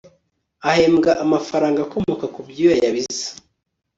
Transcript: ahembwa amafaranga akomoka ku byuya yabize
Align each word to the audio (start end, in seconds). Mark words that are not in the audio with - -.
ahembwa 0.69 1.11
amafaranga 1.23 1.79
akomoka 1.85 2.25
ku 2.33 2.39
byuya 2.47 2.73
yabize 2.83 3.27